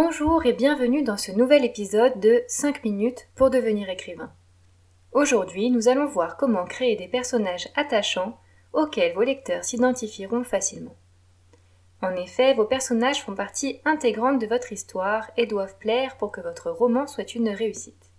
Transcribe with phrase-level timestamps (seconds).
[0.00, 4.30] Bonjour et bienvenue dans ce nouvel épisode de 5 minutes pour devenir écrivain.
[5.10, 8.38] Aujourd'hui, nous allons voir comment créer des personnages attachants
[8.72, 10.94] auxquels vos lecteurs s'identifieront facilement.
[12.00, 16.42] En effet, vos personnages font partie intégrante de votre histoire et doivent plaire pour que
[16.42, 18.12] votre roman soit une réussite.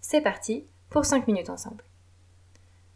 [0.00, 1.84] C'est parti pour 5 minutes ensemble.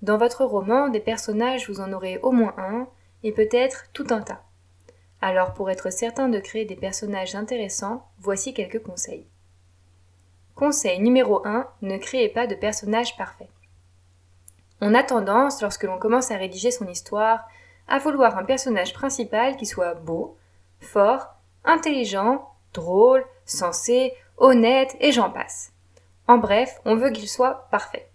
[0.00, 2.86] Dans votre roman, des personnages, vous en aurez au moins un,
[3.24, 4.44] et peut-être tout un tas.
[5.22, 9.24] Alors pour être certain de créer des personnages intéressants, voici quelques conseils.
[10.56, 13.48] Conseil numéro 1, ne créez pas de personnages parfaits.
[14.80, 17.48] On a tendance, lorsque l'on commence à rédiger son histoire,
[17.86, 20.36] à vouloir un personnage principal qui soit beau,
[20.80, 21.28] fort,
[21.64, 25.72] intelligent, drôle, sensé, honnête, et j'en passe.
[26.26, 28.08] En bref, on veut qu'il soit parfait.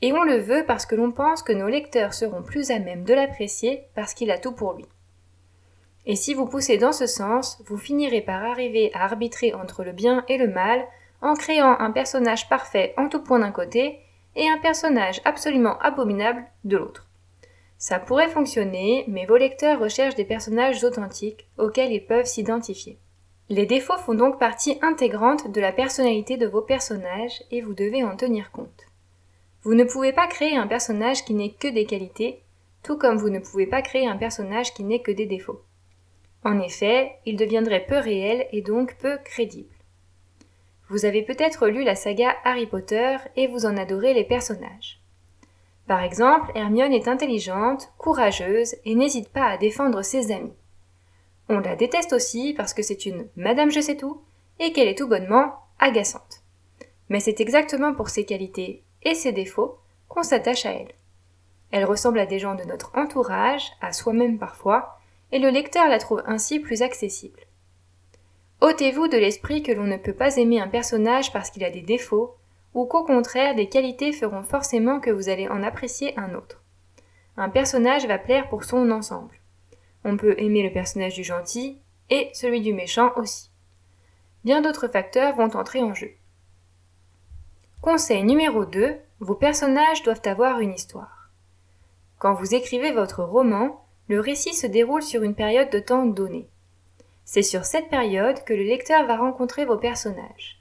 [0.00, 3.04] Et on le veut parce que l'on pense que nos lecteurs seront plus à même
[3.04, 4.86] de l'apprécier parce qu'il a tout pour lui.
[6.06, 9.92] Et si vous poussez dans ce sens, vous finirez par arriver à arbitrer entre le
[9.92, 10.86] bien et le mal
[11.22, 14.00] en créant un personnage parfait en tout point d'un côté
[14.36, 17.06] et un personnage absolument abominable de l'autre.
[17.76, 22.98] Ça pourrait fonctionner, mais vos lecteurs recherchent des personnages authentiques auxquels ils peuvent s'identifier.
[23.48, 28.04] Les défauts font donc partie intégrante de la personnalité de vos personnages et vous devez
[28.04, 28.86] en tenir compte.
[29.62, 32.42] Vous ne pouvez pas créer un personnage qui n'ait que des qualités,
[32.82, 35.62] tout comme vous ne pouvez pas créer un personnage qui n'ait que des défauts.
[36.44, 39.74] En effet, il deviendrait peu réel et donc peu crédible.
[40.88, 45.00] Vous avez peut-être lu la saga Harry Potter et vous en adorez les personnages.
[45.86, 50.54] Par exemple, Hermione est intelligente, courageuse et n'hésite pas à défendre ses amis.
[51.48, 54.22] On la déteste aussi parce que c'est une Madame je sais tout
[54.60, 56.42] et qu'elle est tout bonnement agaçante.
[57.08, 60.94] Mais c'est exactement pour ses qualités et ses défauts qu'on s'attache à elle.
[61.72, 64.99] Elle ressemble à des gens de notre entourage, à soi-même parfois,
[65.32, 67.40] et le lecteur la trouve ainsi plus accessible.
[68.60, 71.82] Ôtez-vous de l'esprit que l'on ne peut pas aimer un personnage parce qu'il a des
[71.82, 72.36] défauts,
[72.74, 76.62] ou qu'au contraire des qualités feront forcément que vous allez en apprécier un autre.
[77.36, 79.40] Un personnage va plaire pour son ensemble.
[80.04, 83.50] On peut aimer le personnage du gentil et celui du méchant aussi.
[84.44, 86.12] Bien d'autres facteurs vont entrer en jeu.
[87.82, 91.30] Conseil numéro 2, vos personnages doivent avoir une histoire.
[92.18, 96.48] Quand vous écrivez votre roman, le récit se déroule sur une période de temps donnée.
[97.24, 100.60] C'est sur cette période que le lecteur va rencontrer vos personnages.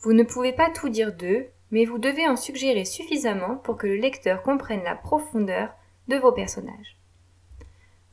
[0.00, 3.86] Vous ne pouvez pas tout dire d'eux, mais vous devez en suggérer suffisamment pour que
[3.86, 5.74] le lecteur comprenne la profondeur
[6.08, 6.96] de vos personnages.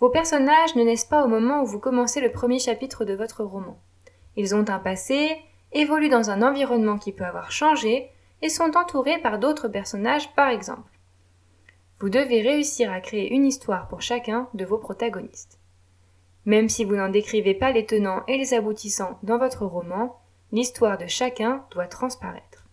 [0.01, 3.45] Vos personnages ne naissent pas au moment où vous commencez le premier chapitre de votre
[3.45, 3.79] roman.
[4.35, 5.37] Ils ont un passé,
[5.71, 8.11] évoluent dans un environnement qui peut avoir changé,
[8.41, 10.96] et sont entourés par d'autres personnages par exemple.
[11.99, 15.59] Vous devez réussir à créer une histoire pour chacun de vos protagonistes.
[16.45, 20.19] Même si vous n'en décrivez pas les tenants et les aboutissants dans votre roman,
[20.51, 22.67] l'histoire de chacun doit transparaître.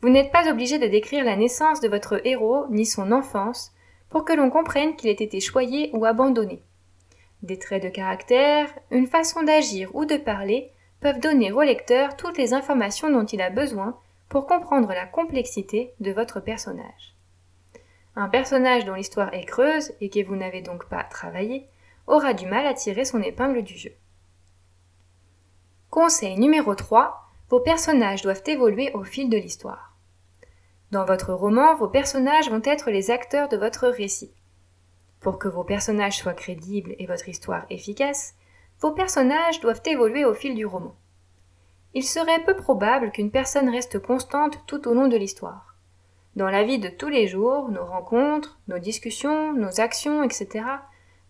[0.00, 3.72] Vous n'êtes pas obligé de décrire la naissance de votre héros ni son enfance
[4.08, 6.62] pour que l'on comprenne qu'il ait été choyé ou abandonné.
[7.42, 10.70] Des traits de caractère, une façon d'agir ou de parler
[11.00, 13.98] peuvent donner au lecteur toutes les informations dont il a besoin
[14.30, 17.17] pour comprendre la complexité de votre personnage.
[18.20, 21.68] Un personnage dont l'histoire est creuse et que vous n'avez donc pas travaillé
[22.08, 23.92] aura du mal à tirer son épingle du jeu.
[25.88, 27.30] Conseil numéro 3.
[27.48, 29.94] Vos personnages doivent évoluer au fil de l'histoire.
[30.90, 34.32] Dans votre roman, vos personnages vont être les acteurs de votre récit.
[35.20, 38.34] Pour que vos personnages soient crédibles et votre histoire efficace,
[38.80, 40.96] vos personnages doivent évoluer au fil du roman.
[41.94, 45.77] Il serait peu probable qu'une personne reste constante tout au long de l'histoire.
[46.38, 50.64] Dans la vie de tous les jours, nos rencontres, nos discussions, nos actions, etc.,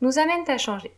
[0.03, 0.93] nous amènent à changer.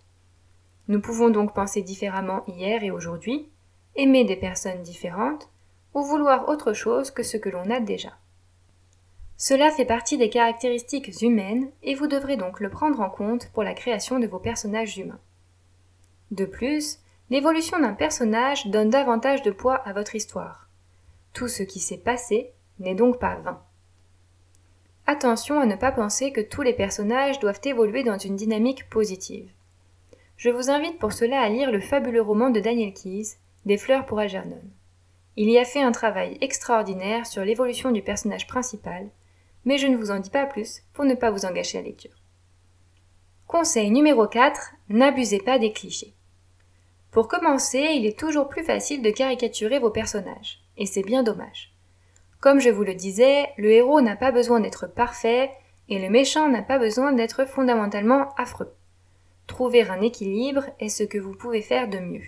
[0.88, 3.48] Nous pouvons donc penser différemment hier et aujourd'hui,
[3.94, 5.48] aimer des personnes différentes,
[5.94, 8.18] ou vouloir autre chose que ce que l'on a déjà.
[9.36, 13.62] Cela fait partie des caractéristiques humaines et vous devrez donc le prendre en compte pour
[13.62, 15.20] la création de vos personnages humains.
[16.32, 16.98] De plus,
[17.30, 20.68] l'évolution d'un personnage donne davantage de poids à votre histoire.
[21.32, 23.62] Tout ce qui s'est passé n'est donc pas vain.
[25.12, 29.50] Attention à ne pas penser que tous les personnages doivent évoluer dans une dynamique positive.
[30.36, 33.26] Je vous invite pour cela à lire le fabuleux roman de Daniel Keyes,
[33.66, 34.62] Des fleurs pour Algernon.
[35.34, 39.10] Il y a fait un travail extraordinaire sur l'évolution du personnage principal,
[39.64, 41.88] mais je ne vous en dis pas plus pour ne pas vous engager à la
[41.88, 42.14] lecture.
[43.48, 44.74] Conseil numéro 4.
[44.90, 46.14] N'abusez pas des clichés.
[47.10, 51.74] Pour commencer, il est toujours plus facile de caricaturer vos personnages, et c'est bien dommage.
[52.40, 55.50] Comme je vous le disais, le héros n'a pas besoin d'être parfait
[55.90, 58.72] et le méchant n'a pas besoin d'être fondamentalement affreux.
[59.46, 62.24] Trouver un équilibre est ce que vous pouvez faire de mieux.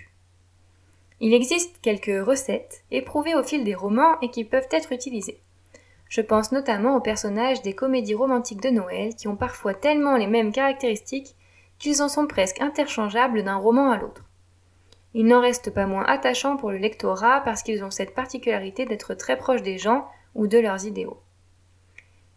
[1.19, 5.41] Il existe quelques recettes éprouvées au fil des romans et qui peuvent être utilisées.
[6.09, 10.27] Je pense notamment aux personnages des comédies romantiques de Noël qui ont parfois tellement les
[10.27, 11.35] mêmes caractéristiques
[11.79, 14.23] qu'ils en sont presque interchangeables d'un roman à l'autre.
[15.13, 19.13] Ils n'en restent pas moins attachants pour le lectorat parce qu'ils ont cette particularité d'être
[19.13, 21.19] très proches des gens ou de leurs idéaux.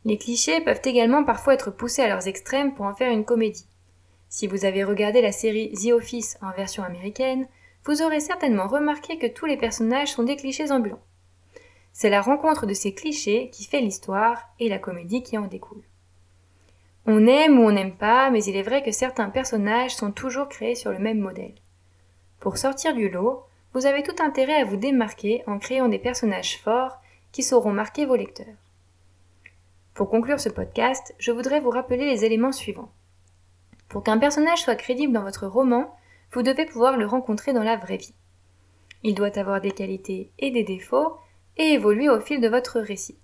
[0.05, 3.67] Les clichés peuvent également parfois être poussés à leurs extrêmes pour en faire une comédie.
[4.29, 7.49] Si vous avez regardé la série The Office en version américaine,
[7.85, 11.03] vous aurez certainement remarqué que tous les personnages sont des clichés ambulants.
[11.93, 15.83] C'est la rencontre de ces clichés qui fait l'histoire et la comédie qui en découle.
[17.07, 20.49] On aime ou on n'aime pas, mais il est vrai que certains personnages sont toujours
[20.49, 21.55] créés sur le même modèle.
[22.41, 26.59] Pour sortir du lot, vous avez tout intérêt à vous démarquer en créant des personnages
[26.59, 26.99] forts
[27.33, 28.57] qui sauront marquer vos lecteurs.
[29.95, 32.93] Pour conclure ce podcast, je voudrais vous rappeler les éléments suivants.
[33.89, 35.95] Pour qu'un personnage soit crédible dans votre roman,
[36.33, 38.15] vous devez pouvoir le rencontrer dans la vraie vie.
[39.03, 41.17] Il doit avoir des qualités et des défauts
[41.57, 43.19] et évoluer au fil de votre récit.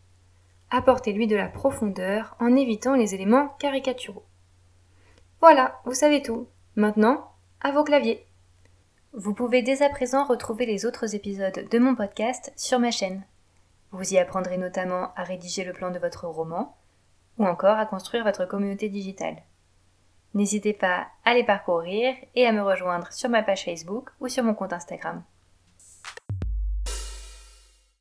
[0.71, 4.25] Apportez-lui de la profondeur en évitant les éléments caricaturaux.
[5.41, 6.47] Voilà, vous savez tout.
[6.77, 8.27] Maintenant, à vos claviers.
[9.15, 13.27] Vous pouvez dès à présent retrouver les autres épisodes de mon podcast sur ma chaîne.
[13.91, 16.75] Vous y apprendrez notamment à rédiger le plan de votre roman
[17.37, 19.43] ou encore à construire votre communauté digitale.
[20.33, 24.45] N'hésitez pas à les parcourir et à me rejoindre sur ma page Facebook ou sur
[24.45, 25.23] mon compte Instagram.